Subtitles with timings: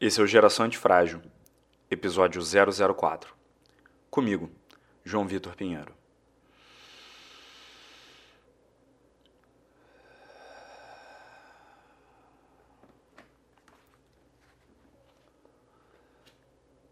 [0.00, 1.20] Esse é o Geração Antifrágil,
[1.90, 3.34] episódio 004.
[4.10, 4.50] Comigo,
[5.04, 5.94] João Vitor Pinheiro.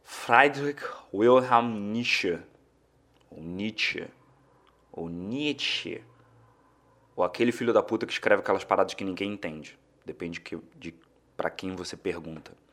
[0.04, 2.38] Friedrich Wilhelm Nietzsche,
[3.30, 4.06] ou Nietzsche,
[4.92, 6.04] ou Nietzsche,
[7.16, 9.78] ou aquele filho da puta que escreve aquelas paradas que ninguém entende.
[10.04, 10.94] Depende de, de
[11.34, 12.67] para quem você pergunta.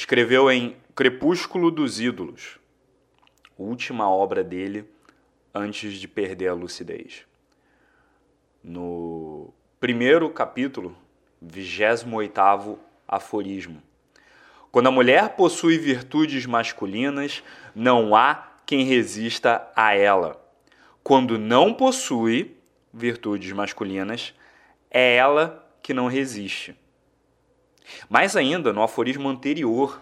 [0.00, 2.58] Escreveu em Crepúsculo dos Ídolos,
[3.58, 4.86] última obra dele
[5.54, 7.26] antes de perder a lucidez.
[8.64, 10.96] No primeiro capítulo,
[11.42, 13.82] 28 aforismo.
[14.72, 20.42] Quando a mulher possui virtudes masculinas, não há quem resista a ela.
[21.04, 22.56] Quando não possui
[22.90, 24.32] virtudes masculinas,
[24.90, 26.74] é ela que não resiste.
[28.08, 30.00] Mais ainda, no aforismo anterior,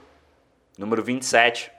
[0.77, 1.71] número 27,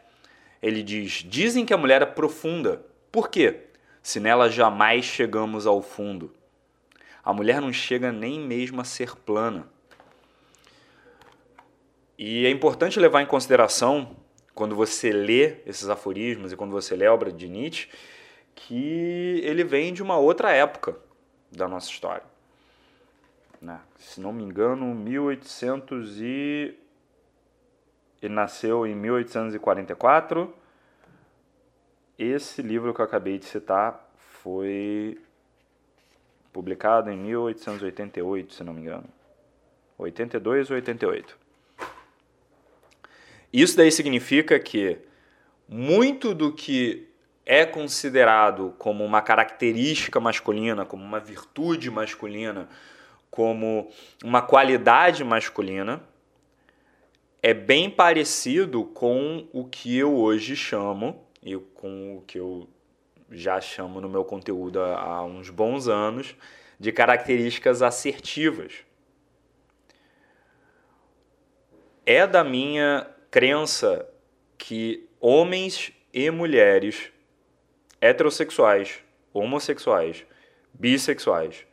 [0.61, 2.86] ele diz: Dizem que a mulher é profunda.
[3.11, 3.67] Por quê?
[4.02, 6.34] Se nela jamais chegamos ao fundo.
[7.23, 9.67] A mulher não chega nem mesmo a ser plana.
[12.17, 14.17] E é importante levar em consideração,
[14.53, 17.88] quando você lê esses aforismos e quando você lê a obra de Nietzsche,
[18.53, 20.97] que ele vem de uma outra época
[21.50, 22.23] da nossa história.
[23.62, 23.80] Né?
[23.98, 26.78] Se não me engano, 1800 e...
[28.22, 30.54] Ele nasceu em 1844.
[32.18, 35.18] Esse livro que eu acabei de citar foi
[36.52, 39.06] publicado em 1888, se não me engano.
[39.98, 41.38] 82 ou 88.
[43.52, 44.98] Isso daí significa que
[45.68, 47.08] muito do que
[47.46, 52.70] é considerado como uma característica masculina, como uma virtude masculina,
[53.30, 53.89] como
[54.23, 56.02] uma qualidade masculina,
[57.41, 62.67] é bem parecido com o que eu hoje chamo, e com o que eu
[63.31, 66.35] já chamo no meu conteúdo há uns bons anos,
[66.79, 68.73] de características assertivas.
[72.06, 74.07] É da minha crença
[74.57, 77.12] que homens e mulheres
[78.01, 79.00] heterossexuais,
[79.31, 80.25] homossexuais,
[80.73, 81.66] bissexuais,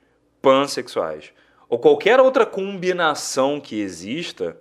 [0.43, 1.33] pansexuais
[1.69, 4.57] ou qualquer outra combinação que exista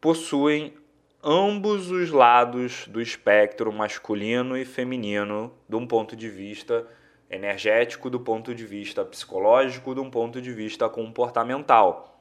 [0.00, 0.74] possuem
[1.22, 6.86] ambos os lados do espectro masculino e feminino de um ponto de vista
[7.30, 12.14] energético, do ponto de vista psicológico, de um ponto de vista comportamental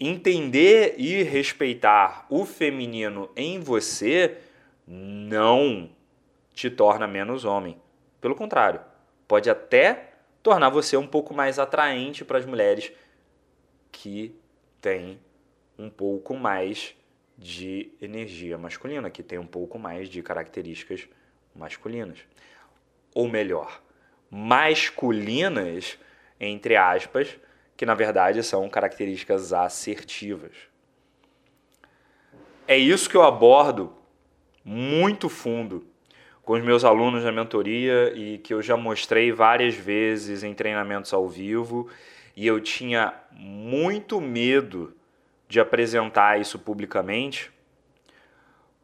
[0.00, 4.38] entender e respeitar o feminino em você
[4.86, 5.90] não
[6.54, 7.76] te torna menos homem.
[8.18, 8.80] Pelo contrário,
[9.28, 10.09] pode até
[10.42, 12.92] tornar você um pouco mais atraente para as mulheres
[13.92, 14.34] que
[14.80, 15.20] têm
[15.78, 16.94] um pouco mais
[17.36, 21.08] de energia masculina, que têm um pouco mais de características
[21.54, 22.18] masculinas.
[23.14, 23.82] Ou melhor,
[24.30, 25.98] masculinas,
[26.38, 27.38] entre aspas,
[27.76, 30.52] que na verdade são características assertivas.
[32.68, 33.92] É isso que eu abordo
[34.64, 35.89] muito fundo
[36.50, 41.14] com os meus alunos da mentoria e que eu já mostrei várias vezes em treinamentos
[41.14, 41.88] ao vivo
[42.36, 44.92] e eu tinha muito medo
[45.46, 47.52] de apresentar isso publicamente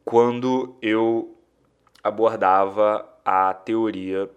[0.05, 1.37] quando eu
[2.05, 4.31] abordava a teoria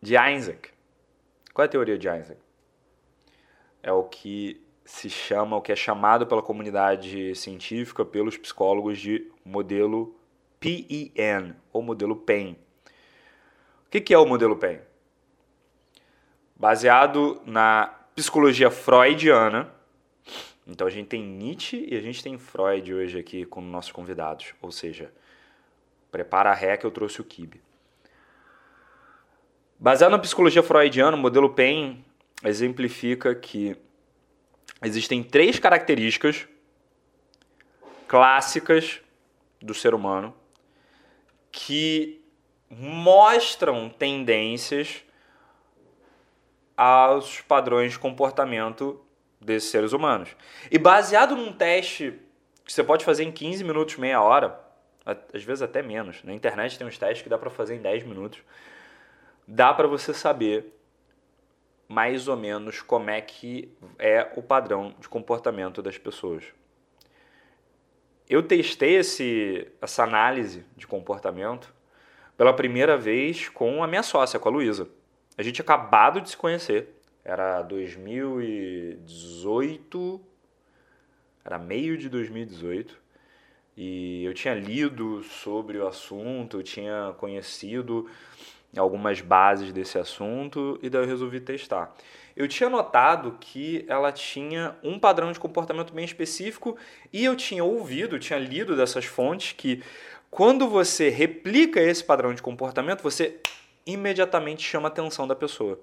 [0.00, 0.70] de Isaac.
[1.52, 2.40] Qual é a teoria de Isaac?
[3.82, 9.30] é o que se chama, o que é chamado pela comunidade científica, pelos psicólogos de
[9.44, 10.17] modelo
[10.60, 12.58] PEN, ou modelo PEN.
[13.86, 14.80] O que é o modelo PEN?
[16.54, 19.72] Baseado na psicologia freudiana,
[20.66, 24.52] então a gente tem Nietzsche e a gente tem Freud hoje aqui como nossos convidados,
[24.60, 25.12] ou seja,
[26.10, 27.62] prepara a ré que eu trouxe o kibe.
[29.78, 32.04] Baseado na psicologia freudiana, o modelo PEN
[32.44, 33.76] exemplifica que
[34.82, 36.46] existem três características
[38.06, 39.00] clássicas
[39.60, 40.34] do ser humano
[41.60, 42.24] que
[42.70, 45.02] mostram tendências
[46.76, 49.04] aos padrões de comportamento
[49.40, 50.36] desses seres humanos.
[50.70, 52.16] E baseado num teste
[52.64, 54.56] que você pode fazer em 15 minutos, meia hora,
[55.04, 56.22] às vezes até menos.
[56.22, 58.38] Na internet tem uns testes que dá para fazer em 10 minutos.
[59.44, 60.72] Dá para você saber
[61.88, 66.44] mais ou menos como é que é o padrão de comportamento das pessoas.
[68.28, 71.72] Eu testei esse, essa análise de comportamento
[72.36, 74.86] pela primeira vez com a minha sócia, com a Luísa.
[75.36, 76.94] A gente acabado de se conhecer.
[77.24, 80.20] Era 2018,
[81.44, 82.98] era meio de 2018,
[83.76, 88.08] e eu tinha lido sobre o assunto, eu tinha conhecido
[88.76, 91.94] algumas bases desse assunto, e daí eu resolvi testar.
[92.38, 96.78] Eu tinha notado que ela tinha um padrão de comportamento bem específico,
[97.12, 99.82] e eu tinha ouvido, tinha lido dessas fontes que
[100.30, 103.40] quando você replica esse padrão de comportamento, você
[103.84, 105.80] imediatamente chama a atenção da pessoa.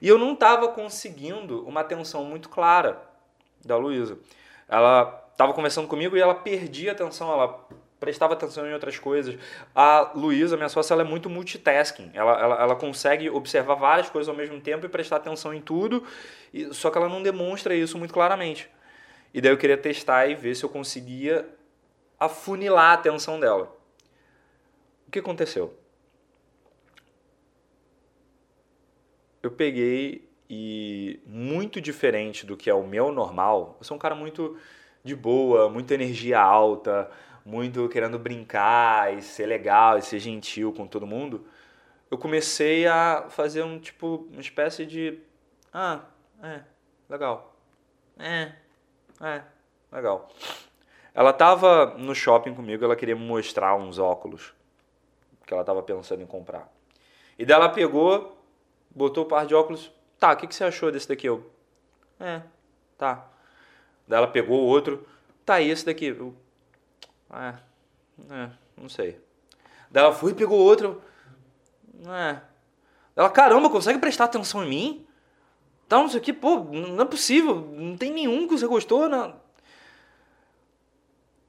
[0.00, 3.02] E eu não estava conseguindo uma atenção muito clara
[3.64, 4.20] da Luísa.
[4.68, 7.66] Ela estava conversando comigo e ela perdia atenção, ela
[8.00, 9.38] prestava atenção em outras coisas.
[9.74, 12.10] A Luísa, minha sócia, ela é muito multitasking.
[12.14, 16.02] Ela, ela, ela consegue observar várias coisas ao mesmo tempo e prestar atenção em tudo,
[16.52, 18.68] e, só que ela não demonstra isso muito claramente.
[19.32, 21.46] E daí eu queria testar e ver se eu conseguia
[22.18, 23.76] afunilar a atenção dela.
[25.06, 25.78] O que aconteceu?
[29.42, 34.14] eu peguei e muito diferente do que é o meu normal, eu sou um cara
[34.14, 34.56] muito
[35.02, 37.10] de boa, muita energia alta,
[37.50, 41.44] muito querendo brincar e ser legal e ser gentil com todo mundo.
[42.08, 45.18] Eu comecei a fazer um tipo, uma espécie de
[45.72, 46.00] ah,
[46.42, 46.60] é,
[47.08, 47.56] legal.
[48.18, 48.52] É,
[49.20, 49.42] é,
[49.90, 50.28] legal.
[51.12, 54.54] Ela tava no shopping comigo, ela queria me mostrar uns óculos
[55.44, 56.72] que ela tava pensando em comprar.
[57.36, 58.38] E daí ela pegou
[58.90, 59.90] botou o par de óculos.
[60.18, 61.26] Tá, o que, que você achou desse daqui?
[61.26, 61.50] Eu,
[62.18, 62.42] é,
[62.96, 63.26] tá.
[64.06, 65.06] Daí ela pegou o outro.
[65.44, 66.06] Tá, e esse daqui?
[66.06, 66.34] Eu,
[67.32, 67.54] é,
[68.34, 69.20] é, não sei.
[69.90, 71.02] Daí ela foi e pegou outro.
[72.06, 72.40] É.
[73.16, 75.06] Ela, caramba, consegue prestar atenção em mim?
[75.88, 77.56] Tá, não sei o que, pô, não é possível.
[77.72, 79.40] Não tem nenhum que você gostou, não.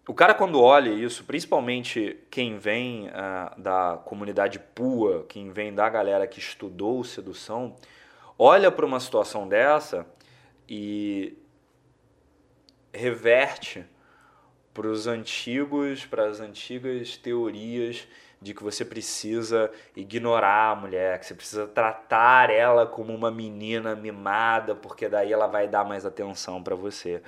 [0.08, 5.88] O cara, quando olha isso, principalmente quem vem uh, da comunidade PUA, quem vem da
[5.88, 7.76] galera que estudou sedução,
[8.38, 10.08] olha para uma situação dessa
[10.68, 11.38] e
[12.92, 13.86] reverte
[14.74, 18.08] para os antigos, para as antigas teorias
[18.42, 23.96] de que você precisa ignorar a mulher, que você precisa tratar ela como uma menina
[23.96, 27.22] mimada, porque daí ela vai dar mais atenção para você.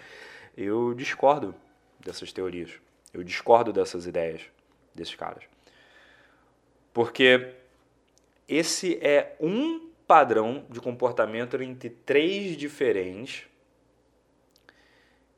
[0.57, 1.53] Eu discordo
[1.99, 2.71] dessas teorias.
[3.13, 4.41] Eu discordo dessas ideias
[4.95, 5.43] desses caras.
[6.91, 7.53] Porque
[8.47, 13.47] esse é um padrão de comportamento entre três diferentes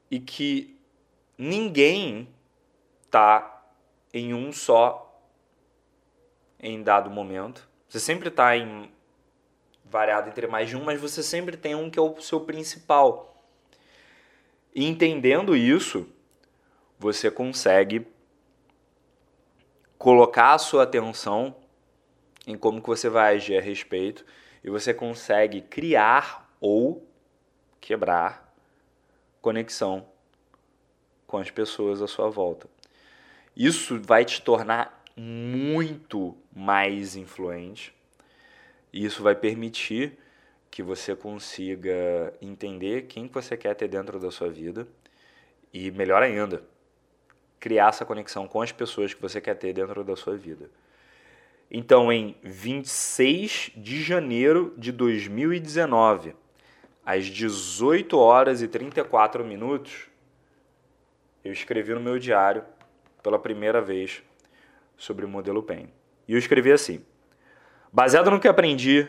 [0.09, 0.74] e que
[1.37, 2.29] ninguém
[3.09, 3.63] tá
[4.13, 5.01] em um só
[6.59, 7.67] em dado momento.
[7.87, 8.91] Você sempre está em
[9.83, 13.35] variado entre mais de um, mas você sempre tem um que é o seu principal.
[14.73, 16.07] E entendendo isso,
[16.97, 18.05] você consegue
[19.97, 21.55] colocar a sua atenção
[22.45, 24.25] em como que você vai agir a respeito
[24.63, 27.07] e você consegue criar ou
[27.79, 28.53] quebrar
[29.41, 30.07] conexão
[31.25, 32.67] com as pessoas à sua volta.
[33.55, 37.93] Isso vai te tornar muito mais influente
[38.91, 40.17] e isso vai permitir
[40.69, 44.87] que você consiga entender quem você quer ter dentro da sua vida
[45.73, 46.63] e melhor ainda,
[47.59, 50.69] criar essa conexão com as pessoas que você quer ter dentro da sua vida.
[51.69, 56.35] Então, em 26 de janeiro de 2019,
[57.05, 60.07] às 18 horas e 34 minutos,
[61.45, 62.63] eu escrevi no meu diário
[63.21, 64.23] pela primeira vez
[64.97, 65.87] sobre o modelo PEN.
[66.27, 67.05] E eu escrevi assim:
[67.93, 69.07] baseado no que aprendi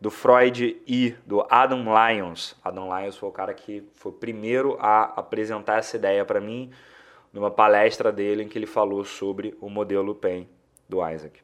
[0.00, 2.56] do Freud e do Adam Lyons.
[2.64, 6.70] Adam Lyons foi o cara que foi o primeiro a apresentar essa ideia para mim
[7.30, 10.48] numa palestra dele em que ele falou sobre o modelo PEN
[10.88, 11.42] do Isaac.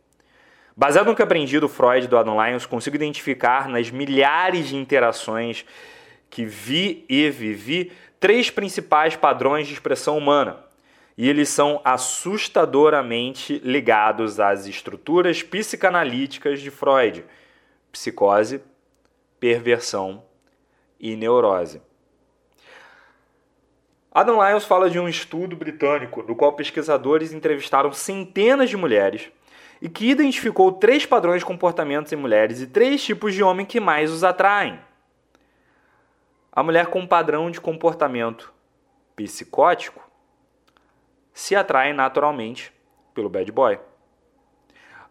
[0.74, 4.76] Baseado no que aprendi do Freud e do Adam Lyons, consigo identificar nas milhares de
[4.76, 5.66] interações
[6.28, 10.64] que vi e vivi três principais padrões de expressão humana.
[11.18, 17.24] E eles são assustadoramente ligados às estruturas psicanalíticas de Freud:
[17.90, 18.60] psicose,
[19.40, 20.22] perversão
[21.00, 21.80] e neurose.
[24.12, 29.30] Adam Lyons fala de um estudo britânico no qual pesquisadores entrevistaram centenas de mulheres
[29.80, 33.78] e que identificou três padrões de comportamentos em mulheres e três tipos de homem que
[33.78, 34.80] mais os atraem.
[36.56, 38.50] A mulher com padrão de comportamento
[39.14, 40.02] psicótico
[41.30, 42.72] se atrai naturalmente
[43.12, 43.78] pelo bad boy.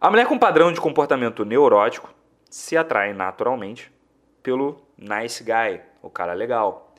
[0.00, 2.12] A mulher com padrão de comportamento neurótico
[2.50, 3.92] se atrai naturalmente
[4.42, 6.92] pelo nice guy, o cara legal.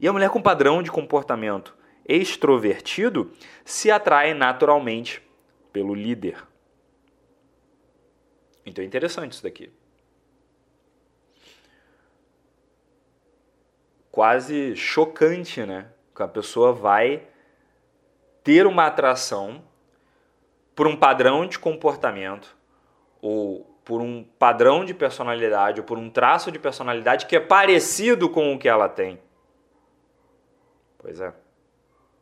[0.00, 1.72] E a mulher com padrão de comportamento
[2.04, 3.30] extrovertido
[3.64, 5.22] se atrai naturalmente
[5.72, 6.44] pelo líder.
[8.66, 9.72] Então é interessante isso daqui.
[14.14, 15.88] Quase chocante, né?
[16.14, 17.26] Que a pessoa vai
[18.44, 19.64] ter uma atração
[20.72, 22.56] por um padrão de comportamento
[23.20, 28.30] ou por um padrão de personalidade ou por um traço de personalidade que é parecido
[28.30, 29.20] com o que ela tem.
[30.96, 31.34] Pois é.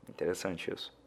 [0.09, 1.02] Interessante isso.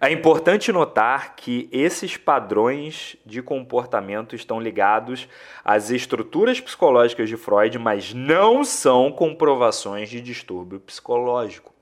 [0.00, 5.28] É importante notar que esses padrões de comportamento estão ligados
[5.64, 11.72] às estruturas psicológicas de Freud, mas não são comprovações de distúrbio psicológico.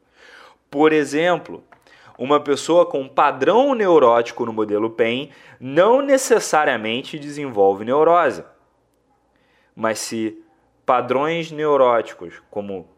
[0.70, 1.64] Por exemplo,
[2.18, 8.44] uma pessoa com padrão neurótico no modelo PEN não necessariamente desenvolve neurose.
[9.74, 10.40] Mas se
[10.86, 12.88] padrões neuróticos, como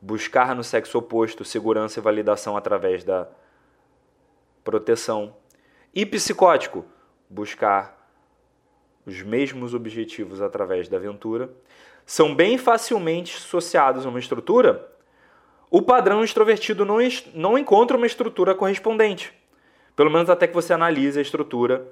[0.00, 3.28] buscar no sexo oposto segurança e validação através da
[4.64, 5.34] proteção,
[5.94, 6.84] e psicótico,
[7.28, 7.96] buscar
[9.06, 11.50] os mesmos objetivos através da aventura,
[12.04, 14.88] são bem facilmente associados a uma estrutura
[15.70, 16.96] o padrão extrovertido não,
[17.34, 19.32] não encontra uma estrutura correspondente.
[19.94, 21.86] Pelo menos até que você analise a estrutura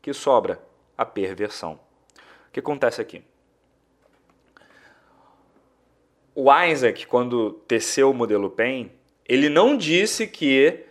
[0.00, 0.60] que sobra,
[0.98, 1.78] a perversão.
[2.48, 3.22] O que acontece aqui?
[6.34, 8.90] O Isaac, quando teceu o modelo PEN,
[9.28, 10.84] ele não disse que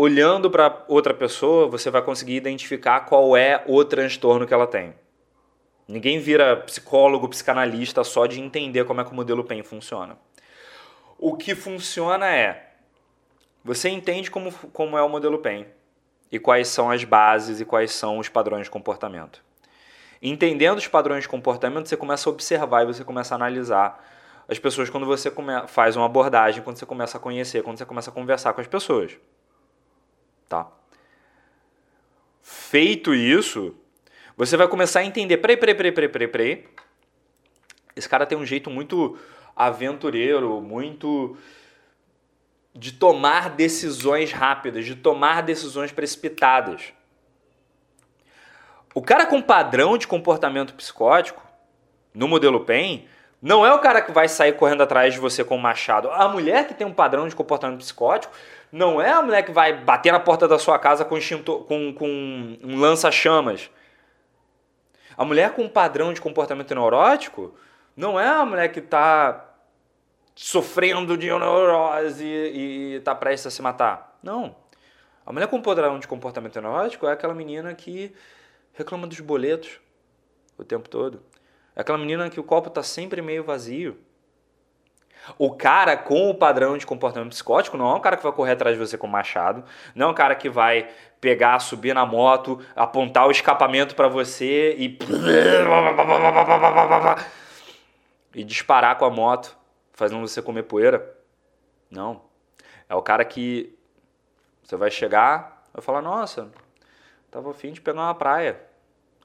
[0.00, 4.94] olhando para outra pessoa você vai conseguir identificar qual é o transtorno que ela tem.
[5.86, 10.16] Ninguém vira psicólogo, psicanalista só de entender como é que o modelo PEN funciona.
[11.18, 12.70] O que funciona é
[13.62, 15.66] você entende como, como é o modelo PEN
[16.32, 19.44] e quais são as bases e quais são os padrões de comportamento.
[20.22, 24.02] Entendendo os padrões de comportamento, você começa a observar e você começa a analisar
[24.48, 25.30] as pessoas quando você
[25.68, 28.66] faz uma abordagem, quando você começa a conhecer, quando você começa a conversar com as
[28.66, 29.18] pessoas.
[30.50, 30.66] Tá?
[32.42, 33.72] Feito isso,
[34.36, 36.68] você vai começar a entender, peraí, peraí, peraí, peraí, peraí, peraí.
[37.94, 39.16] Esse cara tem um jeito muito
[39.54, 41.36] aventureiro, muito
[42.74, 46.92] de tomar decisões rápidas, de tomar decisões precipitadas.
[48.92, 51.46] O cara com padrão de comportamento psicótico,
[52.12, 53.06] no modelo PEN,
[53.42, 56.10] não é o cara que vai sair correndo atrás de você com um machado.
[56.10, 58.34] A mulher que tem um padrão de comportamento psicótico
[58.70, 61.18] não é a mulher que vai bater na porta da sua casa com,
[61.66, 63.70] com, com um lança-chamas.
[65.16, 67.54] A mulher com um padrão de comportamento neurótico
[67.96, 69.46] não é a mulher que está
[70.34, 74.18] sofrendo de neurose e está prestes a se matar.
[74.22, 74.54] Não.
[75.24, 78.14] A mulher com padrão de comportamento neurótico é aquela menina que
[78.74, 79.80] reclama dos boletos
[80.58, 81.22] o tempo todo.
[81.80, 83.96] É aquela menina que o copo está sempre meio vazio.
[85.38, 88.52] O cara com o padrão de comportamento psicótico não é um cara que vai correr
[88.52, 90.90] atrás de você com machado, não é um cara que vai
[91.22, 94.98] pegar, subir na moto, apontar o escapamento para você e
[98.34, 99.56] e disparar com a moto,
[99.94, 101.16] fazendo você comer poeira.
[101.90, 102.20] Não.
[102.90, 103.74] É o cara que
[104.62, 106.50] você vai chegar, vai falar: "Nossa,
[107.30, 108.60] tava afim de pegar uma praia".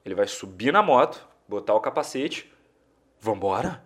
[0.06, 2.52] Ele vai subir na moto, botar o capacete,
[3.20, 3.84] vambora.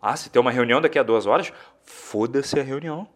[0.00, 1.52] Ah, se tem uma reunião daqui a duas horas,
[1.82, 3.08] foda-se a reunião.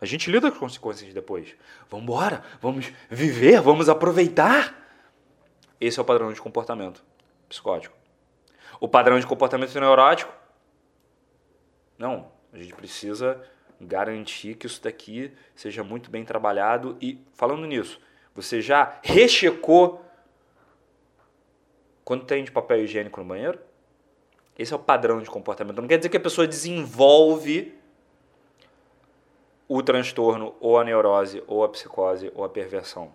[0.00, 1.54] A gente lida com as consequências depois.
[1.88, 4.76] Vamos embora, vamos viver, vamos aproveitar.
[5.80, 7.04] Esse é o padrão de comportamento
[7.48, 7.96] psicótico.
[8.80, 10.32] O padrão de comportamento neurótico?
[11.96, 13.40] Não, a gente precisa
[13.80, 18.00] garantir que isso daqui seja muito bem trabalhado e falando nisso,
[18.34, 20.04] você já rechecou
[22.12, 23.58] quanto tem de papel higiênico no banheiro?
[24.58, 25.80] Esse é o padrão de comportamento.
[25.80, 27.74] Não quer dizer que a pessoa desenvolve
[29.66, 33.14] o transtorno, ou a neurose, ou a psicose, ou a perversão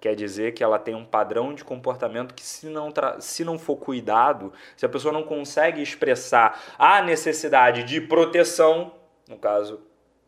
[0.00, 3.74] quer dizer que ela tem um padrão de comportamento que, se não, se não for
[3.74, 8.92] cuidado, se a pessoa não consegue expressar a necessidade de proteção,
[9.28, 9.80] no caso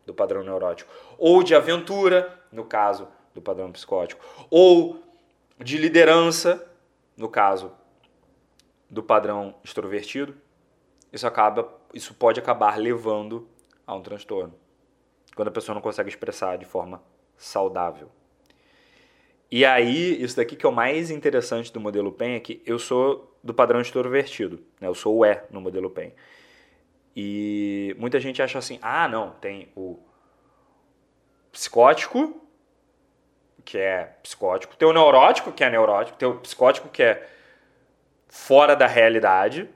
[0.05, 5.01] do padrão neurótico, ou de aventura, no caso do padrão psicótico, ou
[5.57, 6.69] de liderança,
[7.17, 7.71] no caso
[8.91, 10.37] do padrão extrovertido,
[11.13, 13.49] isso acaba, isso pode acabar levando
[13.87, 14.55] a um transtorno.
[15.35, 17.03] Quando a pessoa não consegue expressar de forma
[17.37, 18.11] saudável.
[19.51, 22.79] E aí, isso daqui que é o mais interessante do modelo PEN é que eu
[22.79, 24.87] sou do padrão extrovertido, né?
[24.87, 26.13] eu sou o E no modelo PEN.
[27.17, 29.99] E muita gente acha assim, ah, não, tem o
[31.51, 32.41] psicótico,
[33.65, 37.29] que é psicótico, tem o neurótico, que é neurótico, tem o psicótico, que é
[38.31, 39.69] fora da realidade,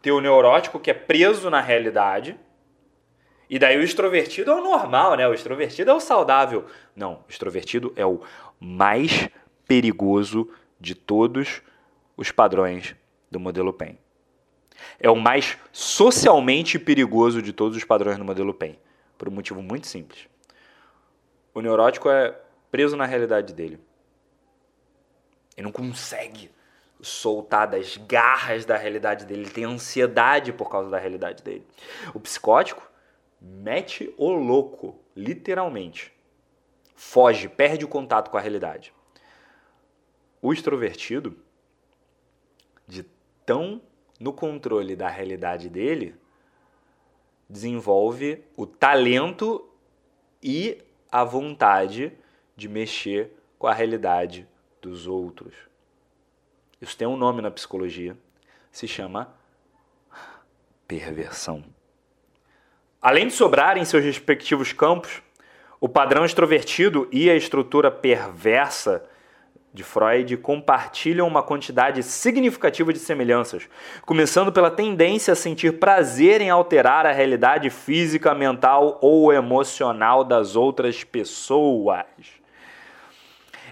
[0.00, 2.38] tem o neurótico, que é preso na realidade,
[3.50, 5.28] e daí o extrovertido é o normal, né?
[5.28, 6.64] O extrovertido é o saudável.
[6.96, 8.22] Não, o extrovertido é o
[8.58, 9.28] mais
[9.68, 10.48] perigoso
[10.80, 11.60] de todos
[12.16, 12.96] os padrões
[13.30, 13.98] do modelo PEN.
[14.98, 18.78] é o mais socialmente perigoso de todos os padrões do modelo PEN,
[19.18, 20.26] por um motivo muito simples.
[21.52, 22.34] O neurótico é
[22.70, 23.78] preso na realidade dele.
[25.56, 26.50] Ele não consegue
[27.02, 31.66] soltar das garras da realidade dele, ele tem ansiedade por causa da realidade dele.
[32.14, 32.88] O psicótico
[33.40, 36.12] mete o louco, literalmente.
[36.94, 38.92] Foge, perde o contato com a realidade.
[40.42, 41.36] O extrovertido,
[42.86, 43.04] de
[43.46, 43.80] tão
[44.18, 46.14] no controle da realidade dele,
[47.48, 49.66] desenvolve o talento
[50.42, 52.12] e a vontade
[52.54, 54.46] de mexer com a realidade
[54.80, 55.69] dos outros.
[56.80, 58.16] Isso tem um nome na psicologia,
[58.72, 59.34] se chama
[60.88, 61.62] perversão.
[63.02, 65.22] Além de sobrar em seus respectivos campos,
[65.80, 69.04] o padrão extrovertido e a estrutura perversa
[69.72, 73.68] de Freud compartilham uma quantidade significativa de semelhanças,
[74.04, 80.56] começando pela tendência a sentir prazer em alterar a realidade física, mental ou emocional das
[80.56, 82.04] outras pessoas.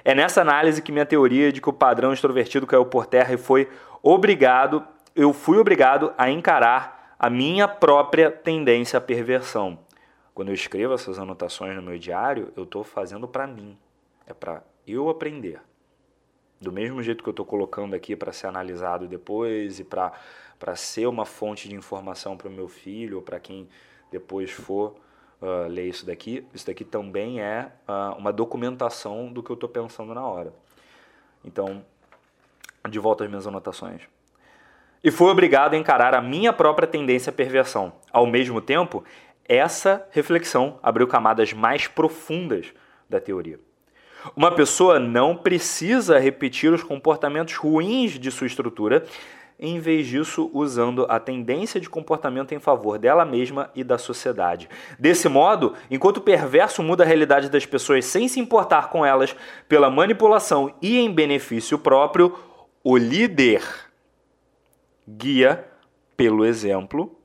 [0.09, 3.37] É nessa análise que minha teoria de que o padrão extrovertido caiu por terra e
[3.37, 3.69] foi
[4.03, 4.83] obrigado,
[5.15, 9.79] eu fui obrigado a encarar a minha própria tendência à perversão.
[10.33, 13.77] Quando eu escrevo essas anotações no meu diário, eu estou fazendo para mim.
[14.27, 15.61] É para eu aprender.
[16.59, 21.07] Do mesmo jeito que eu estou colocando aqui para ser analisado depois e para ser
[21.07, 23.69] uma fonte de informação para o meu filho ou para quem
[24.11, 24.95] depois for
[25.41, 29.69] uh, ler isso daqui, isso daqui também é uh, uma documentação do que eu estou
[29.69, 30.53] pensando na hora.
[31.45, 31.85] Então,
[32.89, 34.03] de volta às minhas anotações.
[35.03, 37.93] E fui obrigado a encarar a minha própria tendência à perversão.
[38.13, 39.05] Ao mesmo tempo,
[39.49, 42.73] essa reflexão abriu camadas mais profundas
[43.09, 43.61] da teoria.
[44.37, 49.05] Uma pessoa não precisa repetir os comportamentos ruins de sua estrutura
[49.59, 54.69] em vez disso, usando a tendência de comportamento em favor dela mesma e da sociedade.
[54.99, 59.35] Desse modo, enquanto o perverso muda a realidade das pessoas sem se importar com elas
[59.69, 62.39] pela manipulação e em benefício próprio,
[62.85, 63.63] o líder
[65.09, 65.67] guia
[66.17, 67.17] pelo exemplo,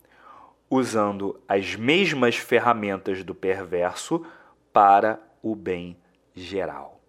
[0.69, 4.25] usando as mesmas ferramentas do perverso
[4.71, 5.97] para o bem
[6.33, 6.99] geral.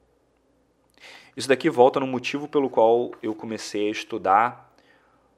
[1.36, 4.73] Isso daqui volta no motivo pelo qual eu comecei a estudar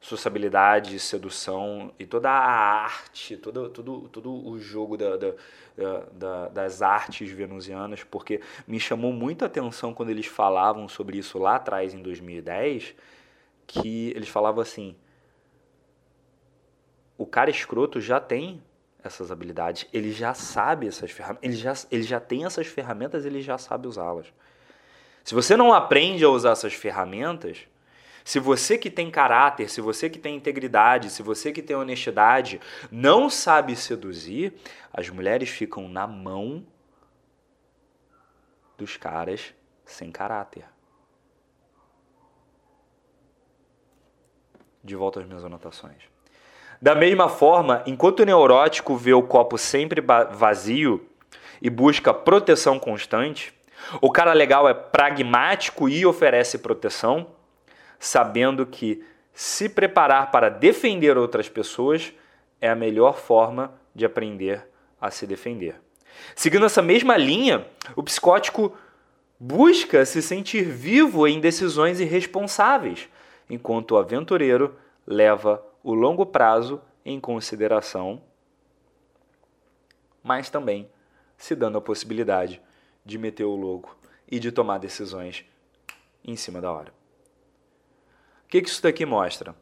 [0.07, 5.33] sociabilidade, sedução e toda a arte, todo, todo, todo o jogo da, da,
[6.13, 11.57] da, das artes venusianas, porque me chamou muita atenção quando eles falavam sobre isso lá
[11.57, 12.95] atrás, em 2010,
[13.67, 14.95] que eles falavam assim:
[17.19, 18.63] o cara escroto já tem
[19.03, 23.43] essas habilidades, ele já sabe essas ferramentas, ele já, ele já tem essas ferramentas, ele
[23.43, 24.33] já sabe usá-las.
[25.25, 27.67] Se você não aprende a usar essas ferramentas,
[28.27, 32.61] se você que tem caráter, se você que tem integridade, se você que tem honestidade
[32.91, 34.53] não sabe seduzir,
[34.93, 36.67] as mulheres ficam na mão
[38.77, 40.65] dos caras sem caráter.
[44.83, 46.03] De volta às minhas anotações.
[46.83, 50.01] Da mesma forma, enquanto o neurótico vê o copo sempre
[50.33, 51.09] vazio
[51.63, 53.55] e busca proteção constante,
[54.01, 57.36] o cara legal é pragmático e oferece proteção,
[57.99, 62.13] sabendo que se preparar para defender outras pessoas
[62.61, 64.67] é a melhor forma de aprender
[65.01, 65.81] a se defender.
[66.35, 68.77] Seguindo essa mesma linha, o psicótico
[69.39, 73.09] busca se sentir vivo em decisões irresponsáveis,
[73.49, 74.75] enquanto o aventureiro
[75.07, 78.21] leva o longo prazo em consideração,
[80.23, 80.89] mas também
[81.37, 82.61] se dando a possibilidade
[83.05, 83.97] de meter o louco
[84.29, 85.45] e de tomar decisões
[86.25, 86.96] em cima da hora.
[88.47, 89.57] O que, que isso daqui mostra?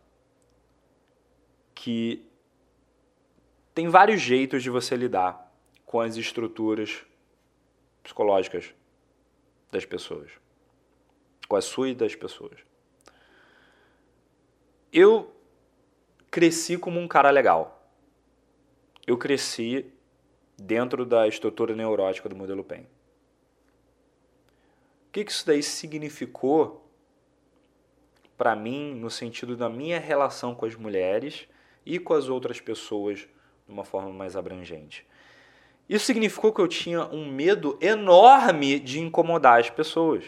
[1.75, 2.23] Que
[3.75, 5.51] tem vários jeitos de você lidar
[5.87, 7.03] com as estruturas
[8.03, 8.75] psicológicas
[9.73, 10.31] das pessoas,
[11.49, 12.61] com a sua e das pessoas.
[14.93, 15.35] Eu
[16.31, 17.91] cresci como um cara legal.
[19.07, 19.91] Eu cresci
[20.59, 22.83] dentro da estrutura neurótica do modelo PEN.
[25.09, 26.84] O que isso daí significou
[28.37, 31.47] para mim no sentido da minha relação com as mulheres
[31.85, 33.29] e com as outras pessoas de
[33.73, 35.07] uma forma mais abrangente.
[35.89, 40.25] Isso significou que eu tinha um medo enorme de incomodar as pessoas.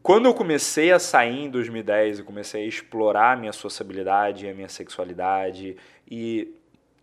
[0.00, 4.54] Quando eu comecei a sair em 2010 e comecei a explorar a minha sociabilidade a
[4.54, 5.76] minha sexualidade
[6.08, 6.54] e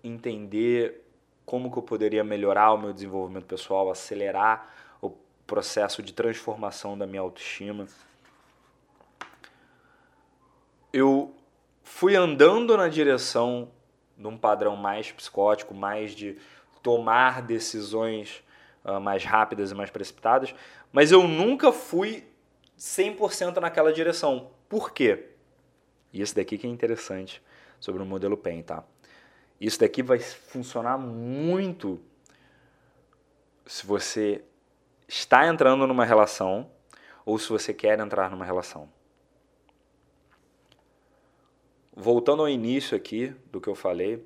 [0.04, 1.06] entender
[1.46, 4.74] como que eu poderia melhorar o meu desenvolvimento pessoal, acelerar
[5.46, 7.88] processo de transformação da minha autoestima.
[10.96, 11.36] eu
[11.84, 13.70] fui andando na direção
[14.18, 16.38] de um padrão mais psicótico, mais de
[16.82, 18.42] tomar decisões
[18.86, 20.56] uh, mais rápidas e mais precipitadas,
[20.94, 22.24] mas eu nunca fui
[22.80, 24.52] 100% naquela direção.
[24.70, 25.32] Por quê?
[26.14, 27.44] E isso daqui que é interessante
[27.78, 28.82] sobre o modelo PEN, tá?
[29.60, 32.00] Isso daqui vai funcionar muito
[33.66, 34.46] se você
[35.08, 36.70] está entrando numa relação
[37.26, 38.90] ou se você quer entrar numa relação.
[41.94, 44.24] Voltando ao início aqui do que eu falei,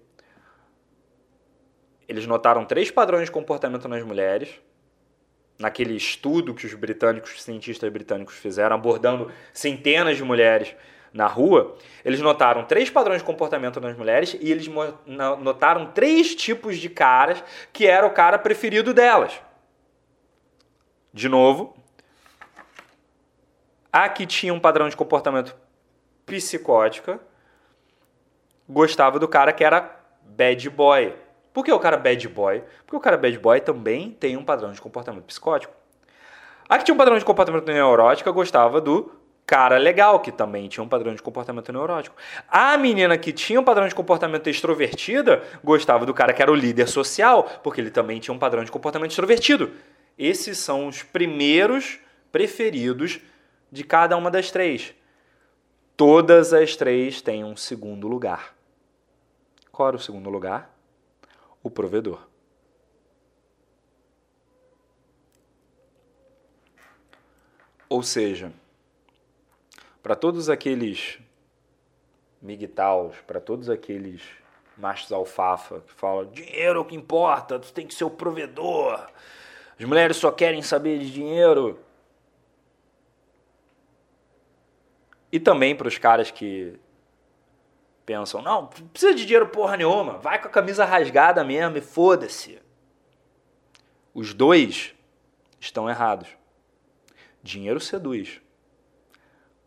[2.08, 4.60] eles notaram três padrões de comportamento nas mulheres,
[5.60, 10.76] naquele estudo que os britânicos, os cientistas britânicos fizeram, abordando centenas de mulheres
[11.14, 14.68] na rua, eles notaram três padrões de comportamento nas mulheres e eles
[15.06, 19.40] notaram três tipos de caras que era o cara preferido delas.
[21.20, 21.76] De novo,
[23.92, 25.54] a que tinha um padrão de comportamento
[26.26, 27.20] psicótica
[28.70, 31.14] gostava do cara que era bad boy.
[31.52, 32.64] Por que o cara bad boy?
[32.86, 35.74] Porque o cara bad boy também tem um padrão de comportamento psicótico.
[36.70, 39.12] A que tinha um padrão de comportamento neurótico gostava do
[39.46, 42.16] cara legal, que também tinha um padrão de comportamento neurótico.
[42.48, 46.56] A menina que tinha um padrão de comportamento extrovertida gostava do cara que era o
[46.56, 49.70] líder social, porque ele também tinha um padrão de comportamento extrovertido.
[50.20, 51.98] Esses são os primeiros
[52.30, 53.22] preferidos
[53.72, 54.94] de cada uma das três.
[55.96, 58.54] Todas as três têm um segundo lugar.
[59.72, 60.76] Qual era o segundo lugar?
[61.64, 62.28] O provedor.
[67.88, 68.52] Ou seja,
[70.04, 71.18] para todos aqueles
[72.42, 74.22] migtaus, para todos aqueles
[74.78, 79.10] machos alfafa que falam dinheiro é o que importa, tu tem que ser o provedor.
[79.80, 81.80] As mulheres só querem saber de dinheiro.
[85.32, 86.78] E também para os caras que
[88.06, 91.82] pensam, não, não precisa de dinheiro porra nenhuma, vai com a camisa rasgada mesmo e
[91.82, 92.60] foda-se.
[94.14, 94.94] Os dois
[95.60, 96.28] estão errados.
[97.42, 98.42] Dinheiro seduz.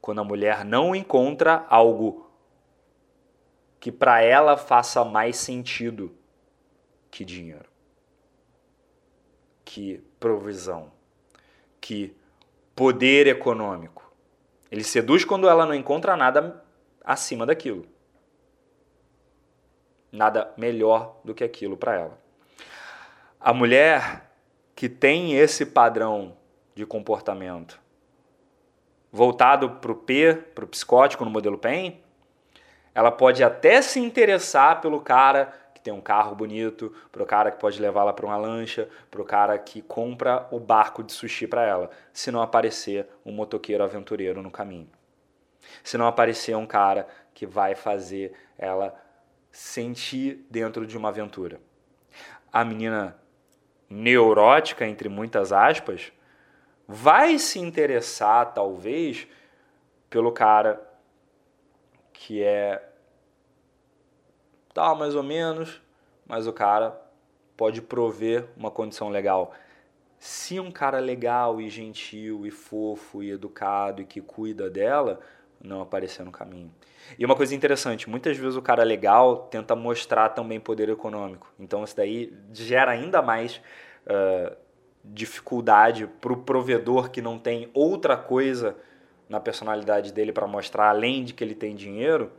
[0.01, 2.29] Quando a mulher não encontra algo
[3.79, 6.15] que para ela faça mais sentido
[7.11, 7.72] que dinheiro,
[9.73, 10.93] que provisão,
[11.81, 12.15] que
[12.77, 14.13] poder econômico.
[14.71, 16.63] Ele seduz quando ela não encontra nada
[17.03, 17.87] acima daquilo.
[20.13, 22.19] Nada melhor do que aquilo para ela.
[23.41, 24.31] A mulher
[24.77, 26.37] que tem esse padrão
[26.75, 27.81] de comportamento
[29.11, 31.99] voltado para o P, para o psicótico no modelo PEN,
[32.95, 35.51] ela pode até se interessar pelo cara
[35.83, 39.21] que tem um carro bonito, para o cara que pode levá-la para uma lancha, para
[39.21, 43.83] o cara que compra o barco de sushi para ela, se não aparecer um motoqueiro
[43.83, 44.89] aventureiro no caminho.
[45.83, 48.95] Se não aparecer um cara que vai fazer ela
[49.51, 51.61] sentir dentro de uma aventura.
[52.53, 53.19] A menina
[53.91, 56.13] neurótica, entre muitas aspas,
[56.87, 59.27] vai se interessar, talvez,
[60.09, 60.81] pelo cara
[62.13, 62.92] que é
[64.73, 65.81] tal, mais ou menos,
[66.27, 67.01] mas o cara
[67.57, 69.53] pode prover uma condição legal.
[70.19, 75.21] Se um cara legal e gentil e fofo e educado e que cuida dela
[75.63, 76.73] não aparecer no caminho.
[77.19, 81.53] E uma coisa interessante, muitas vezes o cara legal tenta mostrar também poder econômico.
[81.59, 83.61] Então isso daí gera ainda mais
[84.07, 84.57] uh,
[85.05, 88.77] dificuldade para o provedor que não tem outra coisa
[89.29, 92.31] na personalidade dele para mostrar além de que ele tem dinheiro,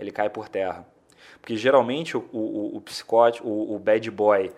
[0.00, 0.86] ele cai por terra.
[1.40, 4.52] Porque geralmente o, o, o psicótico, o, o bad boy,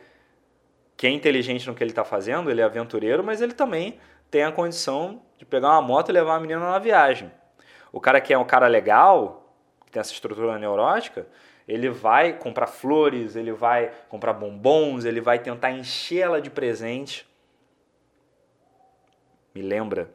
[0.97, 3.99] que é inteligente no que ele está fazendo, ele é aventureiro, mas ele também
[4.31, 7.31] tem a condição de pegar uma moto e levar a menina na viagem.
[7.93, 11.27] O cara que é um cara legal, que tem essa estrutura neurótica,
[11.67, 17.29] ele vai comprar flores, ele vai comprar bombons, ele vai tentar enchê-la de presente.
[19.55, 20.11] Me lembra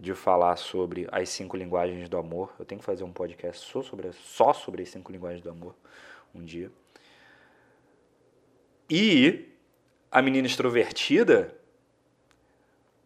[0.00, 2.54] de falar sobre as cinco linguagens do amor.
[2.58, 5.74] Eu tenho que fazer um podcast só sobre, só sobre as cinco linguagens do amor
[6.34, 6.72] um dia.
[8.88, 9.50] E
[10.10, 11.54] a menina extrovertida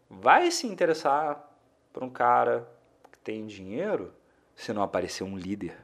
[0.08, 1.52] vai se interessar
[1.92, 2.68] por um cara
[3.10, 4.14] que tem dinheiro
[4.54, 5.76] se não aparecer um líder.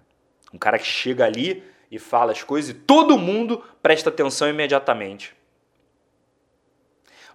[0.54, 5.34] Um cara que chega ali e fala as coisas e todo mundo presta atenção imediatamente.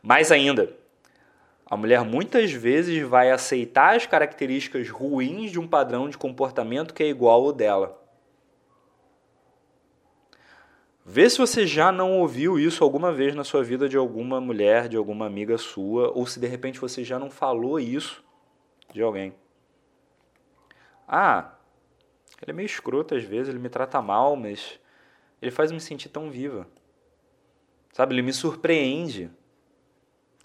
[0.02, 0.74] Mais ainda,
[1.66, 7.04] a mulher muitas vezes vai aceitar as características ruins de um padrão de comportamento que
[7.04, 8.02] é igual ao dela.
[11.04, 14.88] Vê se você já não ouviu isso alguma vez na sua vida de alguma mulher,
[14.88, 18.24] de alguma amiga sua, ou se de repente você já não falou isso
[18.92, 19.34] de alguém.
[21.08, 21.52] ah,
[22.42, 24.80] ele é meio escroto às vezes, ele me trata mal, mas
[25.42, 26.68] ele faz me sentir tão viva.
[27.94, 29.30] Sabe, ele me surpreende.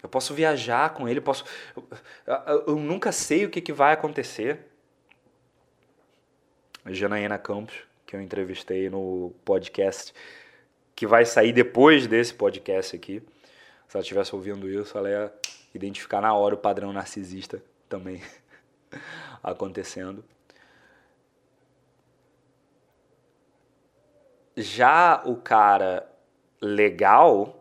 [0.01, 1.45] Eu posso viajar com ele, posso.
[1.75, 4.59] Eu, eu, eu nunca sei o que, que vai acontecer.
[6.85, 10.13] Janaína Campos, que eu entrevistei no podcast,
[10.95, 13.21] que vai sair depois desse podcast aqui.
[13.87, 15.33] Se ela estivesse ouvindo isso, ela ia
[15.73, 18.21] identificar na hora o padrão narcisista também
[19.43, 20.23] acontecendo.
[24.57, 26.09] Já o cara
[26.61, 27.60] legal,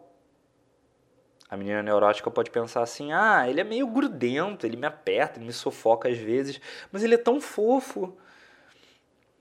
[1.51, 5.47] a menina neurótica pode pensar assim: ah, ele é meio grudento, ele me aperta, ele
[5.47, 6.61] me sufoca às vezes,
[6.93, 8.17] mas ele é tão fofo.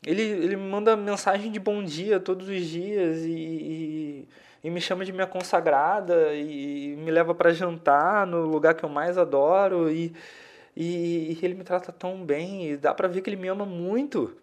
[0.06, 4.28] Ele, ele me manda mensagem de bom dia todos os dias e, e,
[4.64, 8.90] e me chama de minha consagrada e me leva para jantar no lugar que eu
[8.90, 10.16] mais adoro e,
[10.76, 13.66] e, e ele me trata tão bem e dá para ver que ele me ama
[13.66, 14.36] muito.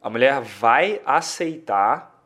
[0.00, 2.17] A mulher vai aceitar,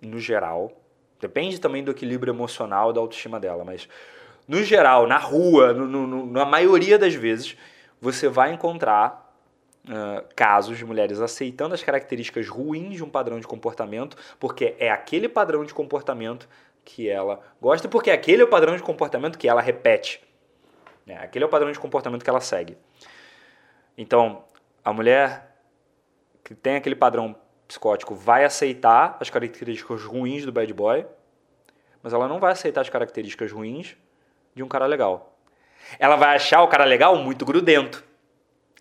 [0.00, 0.72] no geral,
[1.20, 3.88] depende também do equilíbrio emocional da autoestima dela, mas
[4.48, 7.56] no geral, na rua, no, no, na maioria das vezes,
[8.00, 9.28] você vai encontrar
[9.82, 14.90] Uh, casos de mulheres aceitando as características ruins de um padrão de comportamento, porque é
[14.90, 16.46] aquele padrão de comportamento
[16.84, 20.20] que ela gosta, porque aquele é o padrão de comportamento que ela repete.
[21.06, 22.76] É, aquele é o padrão de comportamento que ela segue.
[23.96, 24.44] Então,
[24.84, 25.56] a mulher
[26.44, 27.34] que tem aquele padrão
[27.70, 31.06] psicótico vai aceitar as características ruins do bad boy,
[32.02, 33.96] mas ela não vai aceitar as características ruins
[34.54, 35.38] de um cara legal.
[35.98, 38.02] Ela vai achar o cara legal muito grudento.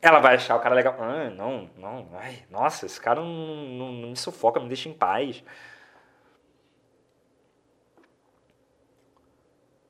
[0.02, 0.96] Ela vai achar o cara legal.
[1.00, 4.94] Ah, não, não, ai, nossa, esse cara não, não, não me sufoca, me deixa em
[4.94, 5.44] paz.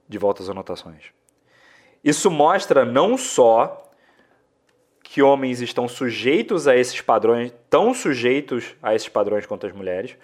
[0.08, 1.14] De volta às anotações.
[2.04, 3.89] Isso mostra não só
[5.12, 10.16] que homens estão sujeitos a esses padrões, tão sujeitos a esses padrões quanto as mulheres,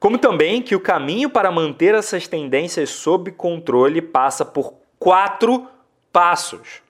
[0.00, 5.68] como também que o caminho para manter essas tendências sob controle passa por quatro
[6.10, 6.82] passos.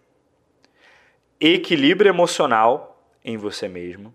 [1.40, 4.14] Equilíbrio emocional em você mesmo,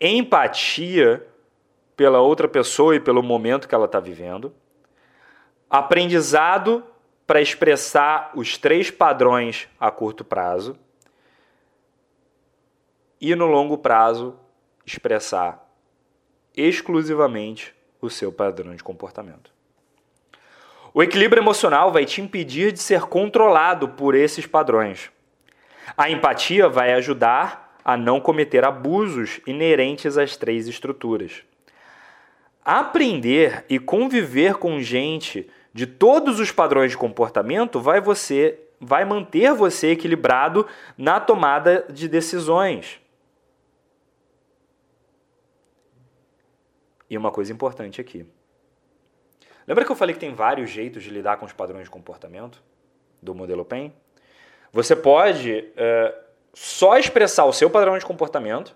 [0.00, 1.26] empatia
[1.96, 4.54] pela outra pessoa e pelo momento que ela está vivendo,
[5.68, 6.84] aprendizado
[7.26, 10.78] para expressar os três padrões a curto prazo
[13.30, 14.36] e no longo prazo
[14.84, 15.66] expressar
[16.54, 19.50] exclusivamente o seu padrão de comportamento.
[20.92, 25.10] O equilíbrio emocional vai te impedir de ser controlado por esses padrões.
[25.96, 31.42] A empatia vai ajudar a não cometer abusos inerentes às três estruturas.
[32.62, 39.54] Aprender e conviver com gente de todos os padrões de comportamento vai você vai manter
[39.54, 43.00] você equilibrado na tomada de decisões.
[47.08, 48.26] E uma coisa importante aqui.
[49.66, 52.62] Lembra que eu falei que tem vários jeitos de lidar com os padrões de comportamento
[53.22, 53.92] do modelo PEN?
[54.72, 56.14] Você pode é,
[56.52, 58.74] só expressar o seu padrão de comportamento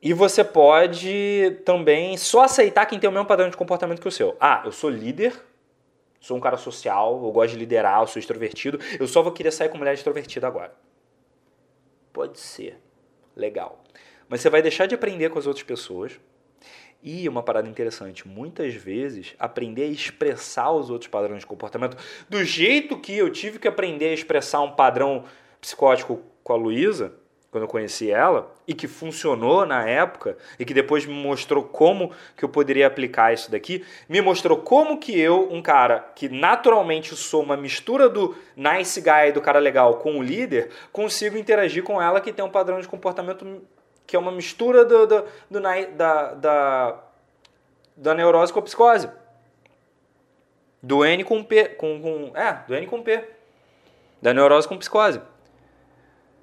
[0.00, 4.12] e você pode também só aceitar quem tem o mesmo padrão de comportamento que o
[4.12, 4.36] seu.
[4.38, 5.34] Ah, eu sou líder,
[6.20, 9.50] sou um cara social, eu gosto de liderar, eu sou extrovertido, eu só vou querer
[9.50, 10.74] sair com mulher extrovertida agora.
[12.12, 12.78] Pode ser.
[13.34, 13.82] Legal.
[14.28, 16.20] Mas você vai deixar de aprender com as outras pessoas,
[17.04, 21.98] e uma parada interessante, muitas vezes aprender a expressar os outros padrões de comportamento
[22.30, 25.24] do jeito que eu tive que aprender a expressar um padrão
[25.60, 27.12] psicótico com a Luísa,
[27.50, 32.10] quando eu conheci ela, e que funcionou na época, e que depois me mostrou como
[32.36, 37.14] que eu poderia aplicar isso daqui, me mostrou como que eu, um cara que naturalmente
[37.14, 42.02] sou uma mistura do nice guy, do cara legal, com o líder, consigo interagir com
[42.02, 43.62] ela que tem um padrão de comportamento
[44.06, 47.04] que é uma mistura do, do, do da, da,
[47.96, 49.08] da neurose com a psicose.
[50.82, 51.70] Do N com P.
[51.70, 53.24] Com, com, é, do N com P.
[54.20, 55.20] Da neurose com psicose.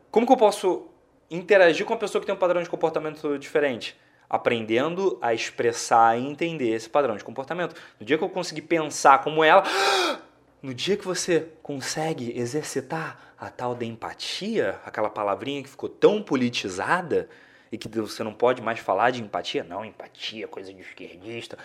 [0.09, 0.87] Como que eu posso
[1.29, 3.97] interagir com uma pessoa que tem um padrão de comportamento diferente?
[4.29, 7.75] Aprendendo a expressar e entender esse padrão de comportamento.
[7.99, 9.63] No dia que eu conseguir pensar como ela.
[10.63, 16.21] No dia que você consegue exercitar a tal da empatia, aquela palavrinha que ficou tão
[16.21, 17.27] politizada,
[17.71, 19.63] e que você não pode mais falar de empatia.
[19.63, 21.57] Não, empatia, coisa de esquerdista.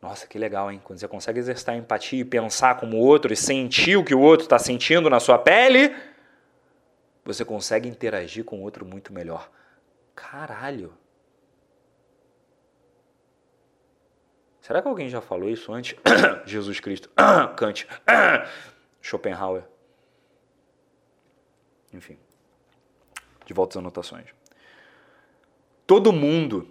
[0.00, 0.80] Nossa, que legal, hein?
[0.82, 4.20] Quando você consegue exercitar empatia e pensar como o outro e sentir o que o
[4.20, 5.94] outro está sentindo na sua pele,
[7.24, 9.50] você consegue interagir com o outro muito melhor.
[10.14, 10.92] Caralho!
[14.60, 15.96] Será que alguém já falou isso antes?
[16.46, 17.10] Jesus Cristo,
[17.56, 17.86] Kant,
[19.02, 19.64] Schopenhauer.
[21.92, 22.18] Enfim,
[23.44, 24.41] de volta às anotações.
[25.86, 26.68] Todo mundo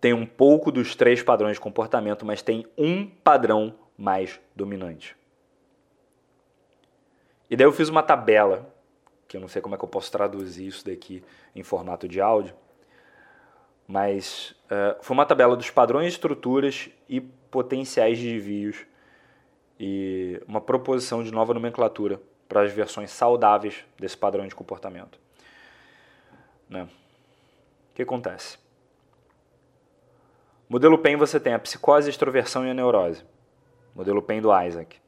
[0.00, 5.16] tem um pouco dos três padrões de comportamento, mas tem um padrão mais dominante.
[7.50, 8.72] E daí eu fiz uma tabela,
[9.26, 11.22] que eu não sei como é que eu posso traduzir isso daqui
[11.54, 12.54] em formato de áudio,
[13.86, 18.86] mas uh, foi uma tabela dos padrões, estruturas e potenciais desvios
[19.80, 25.18] e uma proposição de nova nomenclatura para as versões saudáveis desse padrão de comportamento.
[26.68, 26.86] Né?
[27.98, 28.56] Que acontece?
[30.68, 33.24] Modelo PEN você tem a psicose, a extroversão e a neurose.
[33.92, 35.00] Modelo PEN do Isaac.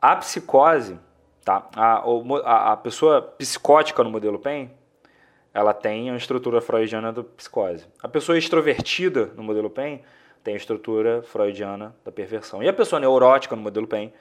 [0.00, 0.96] A psicose,
[1.44, 1.68] tá?
[1.74, 2.04] a,
[2.44, 4.70] a, a pessoa psicótica no modelo PEN,
[5.52, 7.88] ela tem a estrutura freudiana da psicose.
[8.00, 10.04] A pessoa extrovertida no modelo PEN
[10.44, 12.62] tem a estrutura freudiana da perversão.
[12.62, 14.12] E a pessoa neurótica no modelo PEN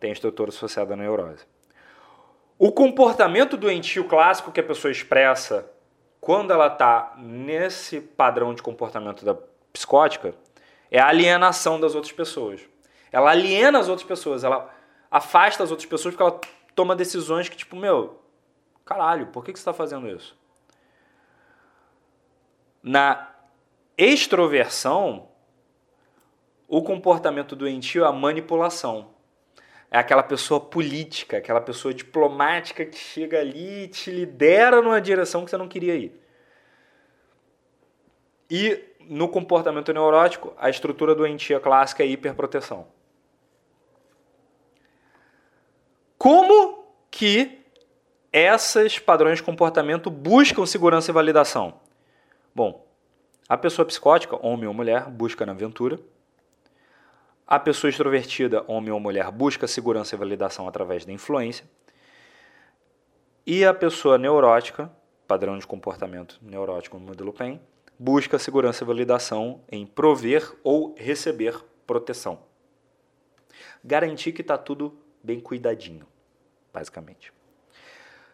[0.00, 1.46] tem a estrutura associada à neurose.
[2.58, 5.72] O comportamento doentio clássico que a pessoa expressa
[6.24, 9.36] quando ela está nesse padrão de comportamento da
[9.70, 10.34] psicótica
[10.90, 12.62] é a alienação das outras pessoas.
[13.12, 14.74] Ela aliena as outras pessoas, ela
[15.10, 16.40] afasta as outras pessoas porque ela
[16.74, 18.22] toma decisões que, tipo, meu,
[18.86, 20.34] caralho, por que, que você está fazendo isso?
[22.82, 23.28] Na
[23.98, 25.28] extroversão,
[26.66, 29.13] o comportamento doentio é a manipulação.
[29.90, 35.44] É aquela pessoa política, aquela pessoa diplomática que chega ali e te lidera numa direção
[35.44, 36.20] que você não queria ir.
[38.50, 42.86] E no comportamento neurótico, a estrutura doentia clássica é hiperproteção.
[46.18, 47.60] Como que
[48.32, 51.80] esses padrões de comportamento buscam segurança e validação?
[52.54, 52.84] Bom,
[53.48, 56.00] a pessoa psicótica, homem ou mulher, busca na aventura
[57.46, 61.68] a pessoa extrovertida, homem ou mulher, busca segurança e validação através da influência.
[63.46, 64.90] E a pessoa neurótica,
[65.28, 67.60] padrão de comportamento neurótico no modelo PEN,
[67.98, 72.40] busca segurança e validação em prover ou receber proteção.
[73.84, 76.06] Garantir que está tudo bem cuidadinho,
[76.72, 77.32] basicamente.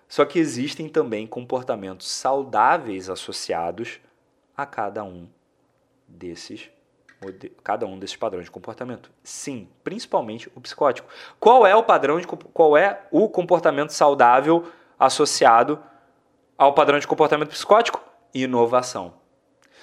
[0.09, 4.01] Só que existem também comportamentos saudáveis associados
[4.57, 5.29] a cada um
[6.07, 6.71] desses
[7.63, 9.11] cada um desses padrões de comportamento?
[9.23, 11.09] Sim, principalmente o psicótico.
[11.39, 15.79] Qual é o padrão de qual é o comportamento saudável associado
[16.57, 18.01] ao padrão de comportamento psicótico?
[18.33, 19.15] Inovação.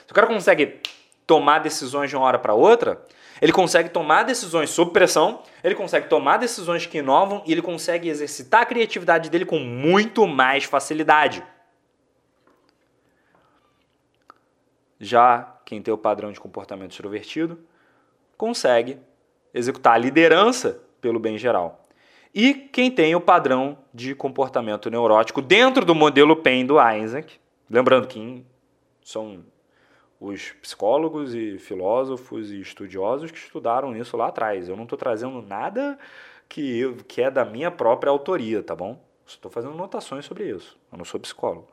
[0.06, 0.82] Se o cara consegue
[1.26, 3.06] tomar decisões de uma hora para outra,
[3.42, 8.10] ele consegue tomar decisões sob pressão, ele consegue tomar decisões que inovam e ele consegue
[8.10, 11.44] exercitar a criatividade dele com muito mais facilidade.
[15.00, 17.60] Já quem tem o padrão de comportamento extrovertido
[18.38, 18.98] consegue
[19.54, 21.84] executar a liderança pelo bem geral.
[22.34, 28.08] E quem tem o padrão de comportamento neurótico dentro do modelo PEN do Isaac, lembrando
[28.08, 28.46] que
[29.04, 29.44] são
[30.20, 34.68] os psicólogos e filósofos e estudiosos que estudaram isso lá atrás.
[34.68, 35.98] Eu não estou trazendo nada
[36.50, 39.00] que, que é da minha própria autoria, tá bom?
[39.26, 40.78] Estou fazendo notações sobre isso.
[40.92, 41.68] Eu não sou psicólogo.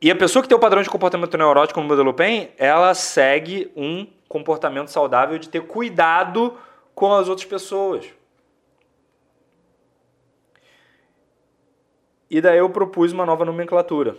[0.00, 3.70] E a pessoa que tem o padrão de comportamento neurótico no modelo PEN, ela segue
[3.74, 6.56] um comportamento saudável de ter cuidado
[6.94, 8.06] com as outras pessoas.
[12.30, 14.16] E daí eu propus uma nova nomenclatura.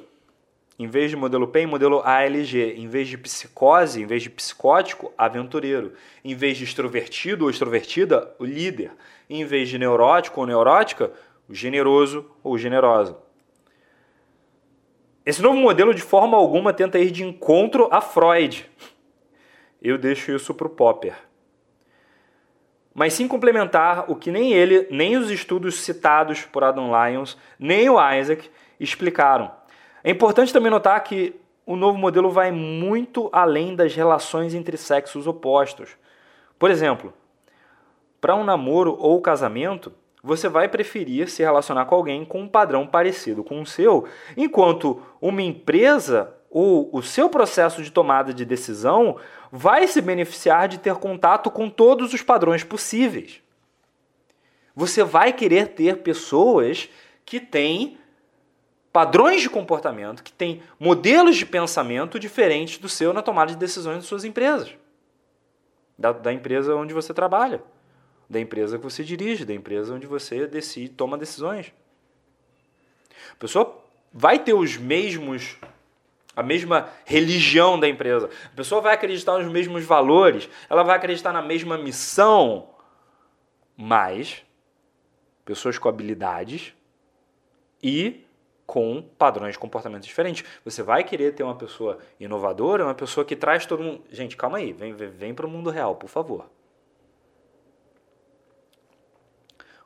[0.78, 2.74] Em vez de modelo PEN, modelo ALG.
[2.78, 5.94] Em vez de psicose, em vez de psicótico, aventureiro.
[6.26, 8.92] Em vez de extrovertido ou extrovertida, o líder.
[9.30, 11.12] Em vez de neurótico ou neurótica,
[11.48, 13.29] o generoso ou generosa.
[15.30, 18.68] Esse novo modelo, de forma alguma, tenta ir de encontro a Freud.
[19.80, 21.14] Eu deixo isso para o Popper.
[22.96, 27.88] Mas sim complementar o que nem ele, nem os estudos citados por Adam Lyons, nem
[27.88, 29.52] o Isaac explicaram.
[30.04, 35.28] É importante também notar que o novo modelo vai muito além das relações entre sexos
[35.28, 35.92] opostos.
[36.58, 37.14] Por exemplo,
[38.20, 42.86] para um namoro ou casamento, você vai preferir se relacionar com alguém com um padrão
[42.86, 49.18] parecido com o seu, enquanto uma empresa ou o seu processo de tomada de decisão
[49.52, 53.42] vai se beneficiar de ter contato com todos os padrões possíveis.
[54.76, 56.90] Você vai querer ter pessoas
[57.26, 57.98] que têm
[58.92, 64.00] padrões de comportamento, que têm modelos de pensamento diferentes do seu na tomada de decisões
[64.00, 64.74] de suas empresas,
[65.98, 67.62] da, da empresa onde você trabalha
[68.30, 71.74] da empresa que você dirige, da empresa onde você decide, toma decisões.
[73.32, 75.58] A pessoa vai ter os mesmos
[76.36, 78.30] a mesma religião da empresa.
[78.46, 82.70] A pessoa vai acreditar nos mesmos valores, ela vai acreditar na mesma missão,
[83.76, 84.42] mas
[85.44, 86.74] pessoas com habilidades
[87.84, 88.24] e
[88.66, 90.46] com padrões de comportamento diferentes.
[90.64, 94.04] Você vai querer ter uma pessoa inovadora, uma pessoa que traz todo mundo.
[94.10, 96.46] Gente, calma aí, vem, vem, vem para o mundo real, por favor.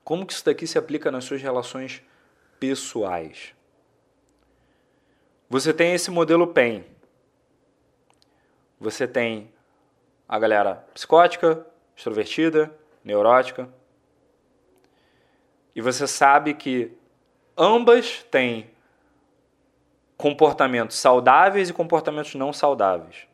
[0.04, 2.02] Como que isso daqui se aplica nas suas relações
[2.60, 3.54] pessoais?
[5.50, 6.84] Você tem esse modelo PEN.
[8.80, 9.52] Você tem
[10.28, 12.74] a galera psicótica, extrovertida,
[13.04, 13.70] neurótica.
[15.76, 16.92] E você sabe que
[17.58, 18.70] ambas têm
[20.18, 23.28] comportamentos saudáveis e comportamentos não saudáveis.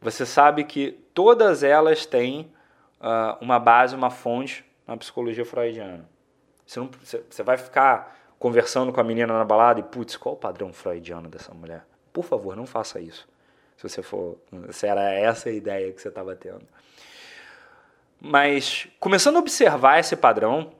[0.00, 2.52] Você sabe que todas elas têm
[3.00, 6.08] uh, uma base, uma fonte na psicologia freudiana.
[6.66, 10.38] Você, não, você, vai ficar conversando com a menina na balada e, putz, qual o
[10.38, 11.84] padrão freudiano dessa mulher?
[12.12, 13.26] Por favor, não faça isso.
[13.76, 14.38] Se você for.
[14.70, 16.66] Se era essa a ideia que você estava tendo.
[18.20, 20.72] Mas, começando a observar esse padrão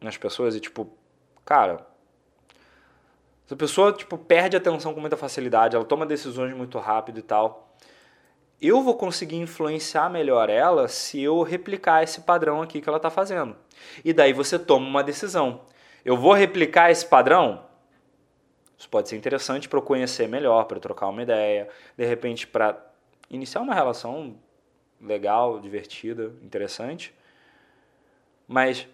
[0.00, 0.90] nas pessoas e, tipo,
[1.44, 1.86] cara,
[3.46, 7.71] essa pessoa, tipo, perde atenção com muita facilidade, ela toma decisões muito rápido e tal.
[8.64, 13.10] Eu vou conseguir influenciar melhor ela se eu replicar esse padrão aqui que ela está
[13.10, 13.56] fazendo.
[14.04, 15.62] E daí você toma uma decisão.
[16.04, 17.64] Eu vou replicar esse padrão?
[18.78, 22.80] Isso pode ser interessante para eu conhecer melhor, para trocar uma ideia, de repente para
[23.28, 24.36] iniciar uma relação
[25.00, 27.12] legal, divertida, interessante.
[28.46, 28.86] Mas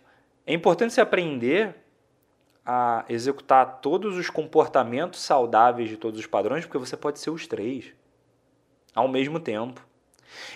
[0.46, 1.74] é importante você aprender
[2.64, 7.46] a executar todos os comportamentos saudáveis de todos os padrões, porque você pode ser os
[7.46, 7.97] três
[8.95, 9.86] ao mesmo tempo.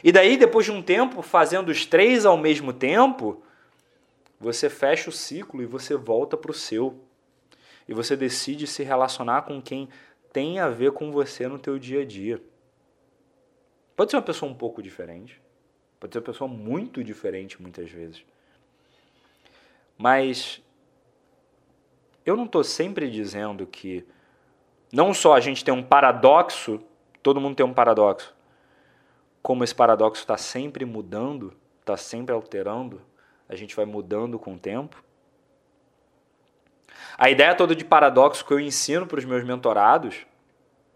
[0.02, 3.42] E daí, depois de um tempo, fazendo os três ao mesmo tempo,
[4.38, 7.00] você fecha o ciclo e você volta para o seu.
[7.88, 9.88] E você decide se relacionar com quem
[10.32, 12.42] tem a ver com você no teu dia a dia.
[13.94, 15.40] Pode ser uma pessoa um pouco diferente,
[16.00, 18.24] pode ser uma pessoa muito diferente muitas vezes.
[19.96, 20.60] Mas
[22.24, 24.04] eu não estou sempre dizendo que
[24.92, 26.82] não só a gente tem um paradoxo,
[27.22, 28.34] todo mundo tem um paradoxo,
[29.42, 33.00] como esse paradoxo está sempre mudando, está sempre alterando,
[33.48, 35.02] a gente vai mudando com o tempo.
[37.18, 40.26] A ideia toda de paradoxo que eu ensino para os meus mentorados,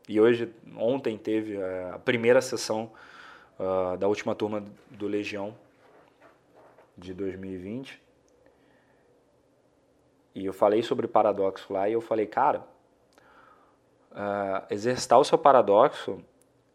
[0.09, 1.59] e hoje, ontem teve
[1.93, 2.93] a primeira sessão
[3.59, 5.57] uh, da última turma do Legião
[6.97, 8.01] de 2020,
[10.37, 12.63] e eu falei sobre paradoxo lá e eu falei, cara,
[14.17, 16.19] uh, exercitar o seu paradoxo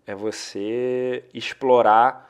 [0.05, 2.29] é você explorar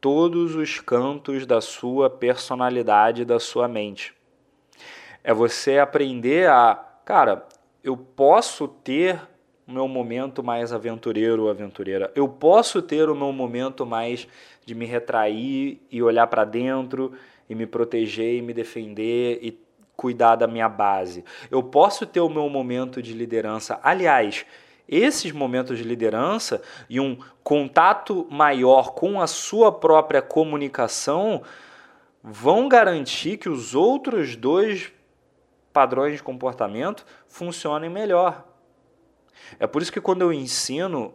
[0.00, 4.14] todos os cantos da sua personalidade, da sua mente.
[5.24, 7.46] É você aprender a, cara,
[7.82, 9.20] eu posso ter
[9.66, 12.10] o meu momento mais aventureiro ou aventureira.
[12.14, 14.26] Eu posso ter o meu momento mais
[14.64, 17.12] de me retrair e olhar para dentro
[17.48, 19.58] e me proteger e me defender e
[19.98, 21.24] cuidar da minha base.
[21.50, 23.80] Eu posso ter o meu momento de liderança.
[23.82, 24.46] Aliás,
[24.88, 31.42] esses momentos de liderança e um contato maior com a sua própria comunicação
[32.22, 34.92] vão garantir que os outros dois
[35.72, 38.46] padrões de comportamento funcionem melhor.
[39.58, 41.12] É por isso que quando eu ensino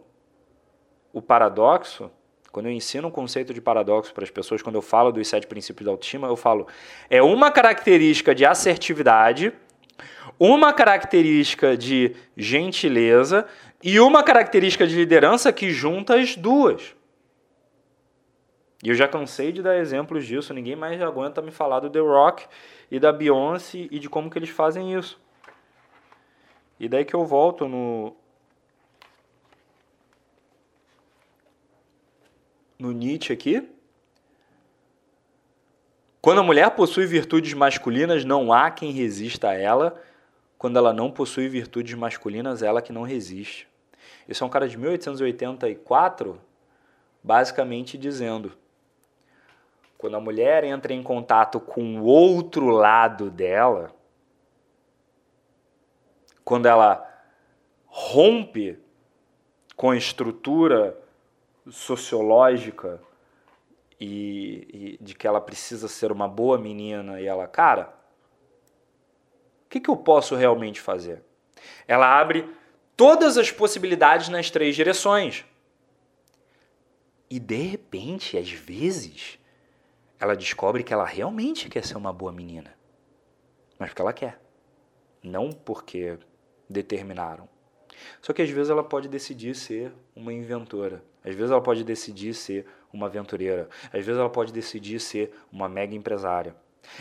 [1.10, 2.10] o paradoxo,
[2.54, 5.44] quando eu ensino um conceito de paradoxo para as pessoas, quando eu falo dos sete
[5.44, 6.68] princípios da autoestima, eu falo:
[7.10, 9.52] é uma característica de assertividade,
[10.38, 13.44] uma característica de gentileza
[13.82, 16.94] e uma característica de liderança que junta as duas.
[18.84, 21.98] E eu já cansei de dar exemplos disso, ninguém mais aguenta me falar do The
[21.98, 22.46] Rock
[22.88, 25.20] e da Beyoncé e de como que eles fazem isso.
[26.78, 28.14] E daí que eu volto no,
[32.84, 33.66] no Nietzsche aqui.
[36.20, 40.00] Quando a mulher possui virtudes masculinas, não há quem resista a ela.
[40.58, 43.66] Quando ela não possui virtudes masculinas, ela que não resiste.
[44.28, 46.40] Isso é um cara de 1884,
[47.22, 48.52] basicamente dizendo:
[49.98, 53.94] quando a mulher entra em contato com o outro lado dela,
[56.44, 57.06] quando ela
[57.86, 58.78] rompe
[59.76, 61.03] com a estrutura
[61.70, 63.00] sociológica
[64.00, 67.94] e, e, de que ela precisa ser uma boa menina e ela, cara,
[69.66, 71.22] o que, que eu posso realmente fazer?
[71.86, 72.48] Ela abre
[72.96, 75.44] todas as possibilidades nas três direções.
[77.28, 79.38] E de repente, às vezes,
[80.20, 82.76] ela descobre que ela realmente quer ser uma boa menina.
[83.78, 84.40] Mas porque ela quer.
[85.22, 86.18] Não porque
[86.68, 87.48] determinaram.
[88.20, 91.02] Só que às vezes ela pode decidir ser uma inventora.
[91.24, 93.68] Às vezes ela pode decidir ser uma aventureira.
[93.86, 96.54] Às vezes ela pode decidir ser uma mega empresária.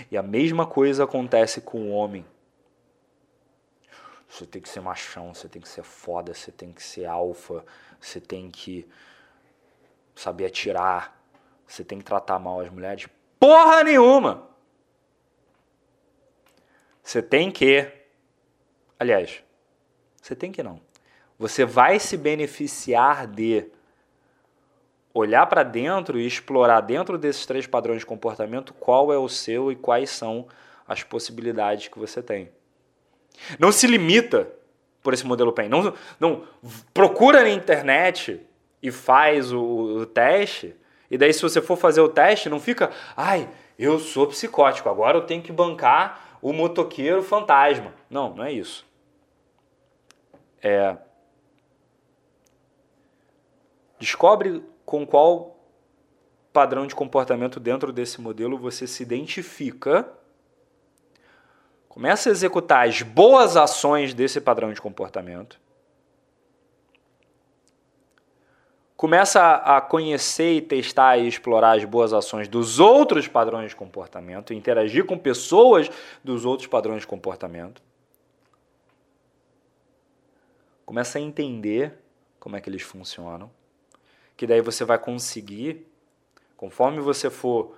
[0.09, 2.25] E a mesma coisa acontece com o homem.
[4.29, 7.63] Você tem que ser machão, você tem que ser foda, você tem que ser alfa,
[7.99, 8.87] você tem que
[10.15, 11.21] saber atirar,
[11.67, 13.07] você tem que tratar mal as mulheres.
[13.39, 14.49] Porra nenhuma!
[17.03, 17.91] Você tem que.
[18.97, 19.43] Aliás,
[20.21, 20.79] você tem que não.
[21.37, 23.69] Você vai se beneficiar de
[25.13, 29.71] olhar para dentro e explorar dentro desses três padrões de comportamento qual é o seu
[29.71, 30.47] e quais são
[30.87, 32.49] as possibilidades que você tem.
[33.59, 34.47] Não se limita
[35.01, 35.69] por esse modelo PEN.
[35.69, 36.43] Não, não
[36.93, 38.41] procura na internet
[38.81, 40.75] e faz o, o teste.
[41.11, 43.47] E daí, se você for fazer o teste, não fica, ai,
[43.77, 47.93] eu sou psicótico, agora eu tenho que bancar o motoqueiro fantasma.
[48.09, 48.85] Não, não é isso.
[50.61, 50.97] É.
[53.99, 55.57] Descobre com qual
[56.51, 60.07] padrão de comportamento dentro desse modelo você se identifica
[61.93, 65.61] Começa a executar as boas ações desse padrão de comportamento.
[68.97, 74.55] Começa a conhecer e testar e explorar as boas ações dos outros padrões de comportamento,
[74.55, 75.87] interagir com pessoas
[76.23, 77.79] dos outros padrões de comportamento.
[80.83, 81.93] Começa a entender
[82.39, 83.51] como é que eles funcionam,
[84.35, 85.87] que daí você vai conseguir,
[86.57, 87.75] conforme você for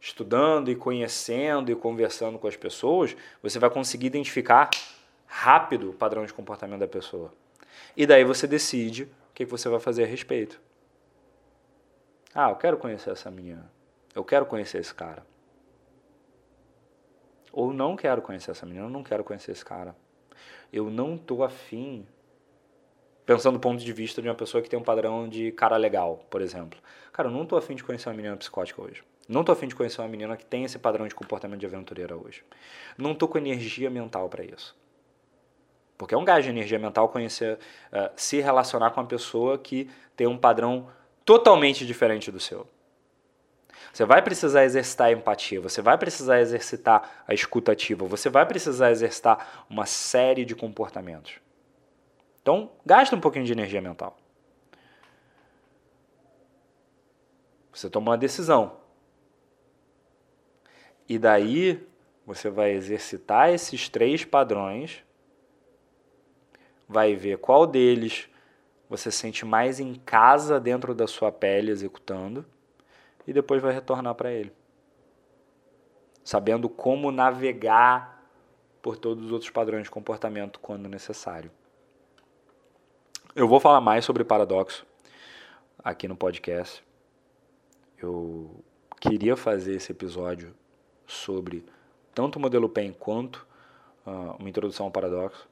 [0.00, 4.68] estudando e conhecendo e conversando com as pessoas, você vai conseguir identificar
[5.26, 7.32] rápido o padrão de comportamento da pessoa.
[7.96, 10.60] E daí você decide o que você vai fazer a respeito.
[12.34, 13.70] Ah, eu quero conhecer essa menina.
[14.14, 15.24] Eu quero conhecer esse cara.
[17.52, 19.96] Ou não quero conhecer essa menina, eu não quero conhecer esse cara.
[20.72, 22.04] Eu não tô afim,
[23.26, 26.24] pensando do ponto de vista de uma pessoa que tem um padrão de cara legal,
[26.30, 26.78] por exemplo.
[27.12, 29.02] Cara, eu não tô afim de conhecer uma menina psicótica hoje.
[29.28, 32.16] Não tô afim de conhecer uma menina que tem esse padrão de comportamento de aventureira
[32.16, 32.42] hoje.
[32.98, 34.76] Não tô com energia mental para isso.
[35.96, 37.58] Porque é um gasto de energia mental conhecer,
[37.92, 40.88] uh, se relacionar com uma pessoa que tem um padrão
[41.24, 42.66] totalmente diferente do seu.
[43.92, 48.90] Você vai precisar exercitar a empatia, você vai precisar exercitar a escutativa, você vai precisar
[48.90, 51.43] exercitar uma série de comportamentos.
[52.44, 54.18] Então, gasta um pouquinho de energia mental.
[57.72, 58.76] Você toma uma decisão.
[61.08, 61.82] E daí
[62.26, 65.02] você vai exercitar esses três padrões,
[66.86, 68.28] vai ver qual deles
[68.90, 72.44] você sente mais em casa dentro da sua pele executando
[73.26, 74.52] e depois vai retornar para ele.
[76.22, 78.22] Sabendo como navegar
[78.82, 81.50] por todos os outros padrões de comportamento quando necessário.
[83.36, 84.86] Eu vou falar mais sobre paradoxo
[85.82, 86.84] aqui no podcast.
[87.98, 88.62] Eu
[89.00, 90.54] queria fazer esse episódio
[91.04, 91.64] sobre
[92.14, 93.44] tanto o modelo PEN quanto
[94.06, 95.48] uh, uma introdução ao paradoxo.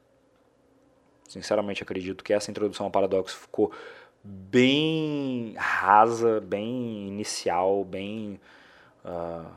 [1.29, 3.73] Sinceramente, acredito que essa introdução ao paradoxo ficou
[4.23, 8.41] bem rasa, bem inicial, bem,
[9.05, 9.51] uh,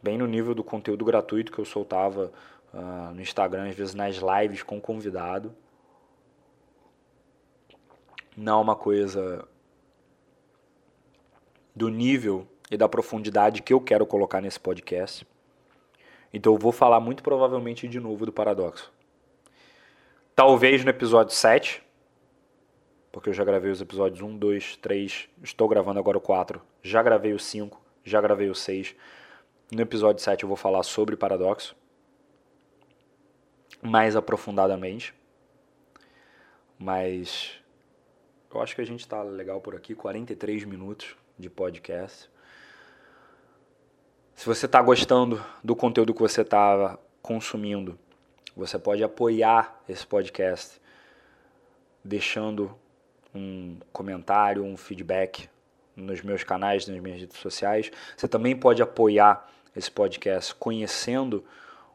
[0.00, 2.30] bem no nível do conteúdo gratuito que eu soltava
[2.72, 5.52] uh, no Instagram, às vezes nas lives com convidado.
[8.40, 9.48] Não é uma coisa
[11.74, 15.26] do nível e da profundidade que eu quero colocar nesse podcast.
[16.32, 18.92] Então eu vou falar muito provavelmente de novo do paradoxo.
[20.36, 21.82] Talvez no episódio 7,
[23.10, 27.02] porque eu já gravei os episódios 1, 2, 3, estou gravando agora o 4, já
[27.02, 28.94] gravei o 5, já gravei o 6.
[29.72, 31.74] No episódio 7 eu vou falar sobre paradoxo
[33.82, 35.12] mais aprofundadamente.
[36.78, 37.60] Mas
[38.52, 42.30] eu acho que a gente está legal por aqui, 43 minutos de podcast.
[44.34, 47.98] Se você está gostando do conteúdo que você está consumindo,
[48.56, 50.80] você pode apoiar esse podcast
[52.02, 52.74] deixando
[53.34, 55.48] um comentário, um feedback
[55.94, 57.90] nos meus canais, nas minhas redes sociais.
[58.16, 59.46] Você também pode apoiar
[59.76, 61.44] esse podcast conhecendo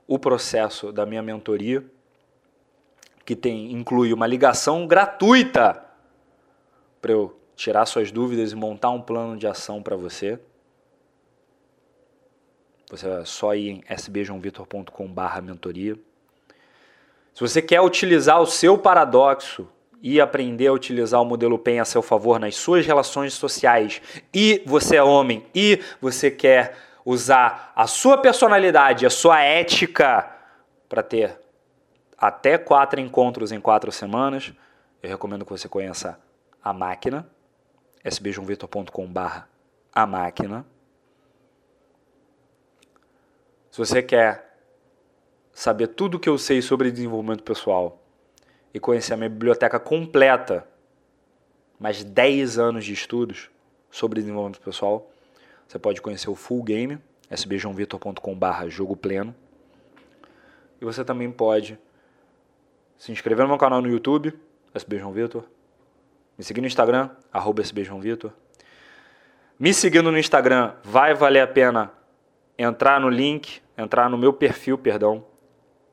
[0.08, 1.84] o processo da minha mentoria,
[3.26, 5.83] que tem inclui uma ligação gratuita
[7.04, 10.40] para eu tirar suas dúvidas e montar um plano de ação para você.
[12.90, 15.96] Você é só ir em sbjoãovitor.com.br mentoria.
[17.34, 19.68] Se você quer utilizar o seu paradoxo
[20.02, 24.02] e aprender a utilizar o modelo PEN a seu favor nas suas relações sociais,
[24.34, 30.32] e você é homem e você quer usar a sua personalidade, a sua ética
[30.88, 31.38] para ter
[32.18, 34.54] até quatro encontros em quatro semanas,
[35.02, 36.18] eu recomendo que você conheça
[36.64, 37.30] a máquina,
[38.06, 39.54] sbjoãovitor.com.br
[39.94, 40.66] a máquina.
[43.70, 44.58] Se você quer
[45.52, 48.02] saber tudo o que eu sei sobre desenvolvimento pessoal
[48.74, 50.68] e conhecer a minha biblioteca completa,
[51.80, 53.50] mais 10 anos de estudos
[53.92, 55.12] sobre desenvolvimento pessoal,
[55.68, 57.00] você pode conhecer o Full Game,
[57.30, 59.36] sbjoãovitor.com.br jogo pleno.
[60.82, 61.78] E você também pode
[62.98, 64.34] se inscrever no meu canal no YouTube,
[64.76, 65.44] sbjoãovitor,
[66.38, 68.32] me seguir no Instagram, arroba sbjoãovitor.
[69.60, 71.92] Me seguindo no Instagram, vai valer a pena
[72.58, 75.26] entrar no link, entrar no meu perfil, perdão,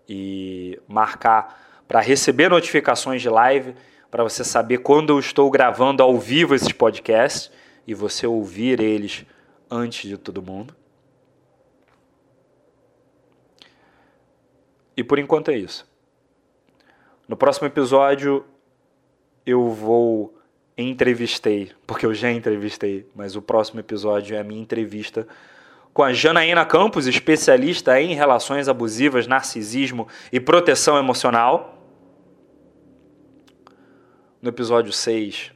[0.09, 3.75] e marcar para receber notificações de live,
[4.11, 7.51] para você saber quando eu estou gravando ao vivo esses podcasts
[7.87, 9.25] e você ouvir eles
[9.71, 10.75] antes de todo mundo.
[14.97, 15.89] E por enquanto é isso.
[17.29, 18.45] No próximo episódio
[19.45, 20.37] eu vou
[20.77, 25.27] entrevistei, porque eu já entrevistei, mas o próximo episódio é a minha entrevista
[25.93, 31.77] com a Janaína Campos, especialista em relações abusivas, narcisismo e proteção emocional.
[34.41, 35.53] No episódio 6,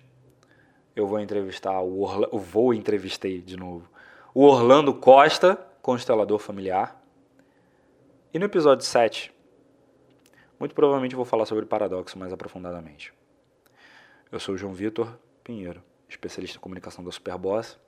[0.95, 2.29] eu vou entrevistar o Orla...
[2.33, 3.89] eu vou entrevistei de novo
[4.35, 7.01] o Orlando Costa, constelador familiar.
[8.33, 9.33] E no episódio 7,
[10.59, 13.13] muito provavelmente eu vou falar sobre paradoxo mais aprofundadamente.
[14.31, 17.79] Eu sou o João Vitor Pinheiro, especialista em comunicação da Superboss.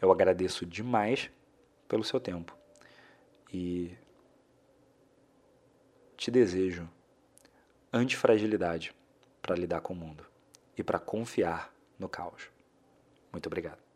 [0.00, 1.30] Eu agradeço demais
[1.88, 2.56] pelo seu tempo
[3.52, 3.96] e
[6.16, 6.88] te desejo
[7.92, 8.94] antifragilidade
[9.40, 10.26] para lidar com o mundo
[10.76, 12.50] e para confiar no caos.
[13.32, 13.87] Muito obrigado.